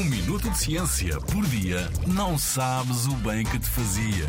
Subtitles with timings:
[0.00, 4.24] Um minuto de ciência por dia não sabes o bem que te fazia.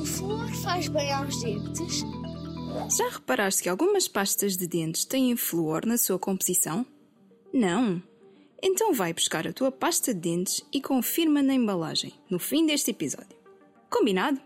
[0.00, 2.02] O flúor faz bem aos dentes?
[2.98, 6.84] Já reparaste que algumas pastas de dentes têm flúor na sua composição?
[7.52, 8.02] Não?
[8.60, 12.90] Então vai buscar a tua pasta de dentes e confirma na embalagem, no fim deste
[12.90, 13.36] episódio.
[13.88, 14.40] Combinado?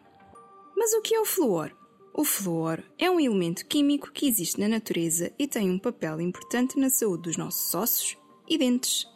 [0.76, 1.74] Mas o que é o flúor?
[2.12, 6.78] O flúor é um elemento químico que existe na natureza e tem um papel importante
[6.78, 9.08] na saúde dos nossos ossos e dentes.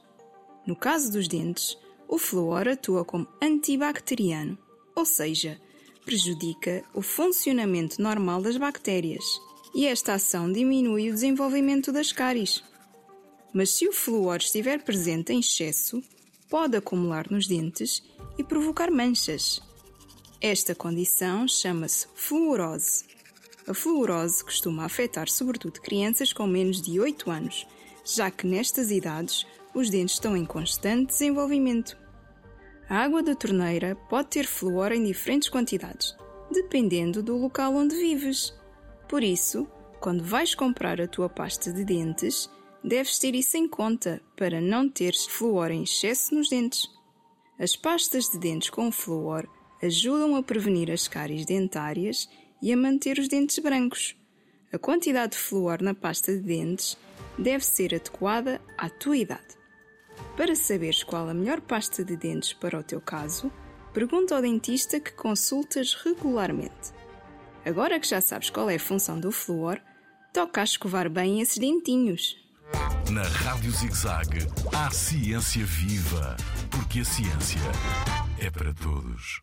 [0.67, 1.77] No caso dos dentes,
[2.09, 4.57] o flúor atua como antibacteriano,
[4.95, 5.61] ou seja,
[6.05, 9.24] prejudica o funcionamento normal das bactérias,
[9.74, 12.62] e esta ação diminui o desenvolvimento das cáries.
[13.52, 16.02] Mas se o flúor estiver presente em excesso,
[16.48, 18.02] pode acumular nos dentes
[18.38, 19.60] e provocar manchas.
[20.41, 23.05] Esta condição chama-se fluorose.
[23.66, 27.66] A fluorose costuma afetar sobretudo crianças com menos de 8 anos,
[28.05, 31.98] já que nestas idades os dentes estão em constante desenvolvimento.
[32.88, 36.16] A água da torneira pode ter flúor em diferentes quantidades,
[36.51, 38.54] dependendo do local onde vives.
[39.09, 39.66] Por isso,
[40.01, 42.51] quando vais comprar a tua pasta de dentes,
[42.82, 46.88] deves ter isso em conta para não teres flúor em excesso nos dentes.
[47.59, 49.49] As pastas de dentes com flúor
[49.82, 52.29] ajudam a prevenir as cáries dentárias
[52.60, 54.16] e a manter os dentes brancos.
[54.73, 56.99] A quantidade de flúor na pasta de dentes
[57.38, 59.63] deve ser adequada à tua idade.
[60.37, 63.52] Para saberes qual a melhor pasta de dentes para o teu caso,
[63.93, 66.93] pergunta ao dentista que consultas regularmente.
[67.65, 69.81] Agora que já sabes qual é a função do flúor,
[70.32, 72.37] toca a escovar bem esses dentinhos.
[73.12, 76.37] Na Rádio ZigZag, há ciência viva,
[76.69, 77.60] porque a ciência
[78.38, 79.41] é para todos.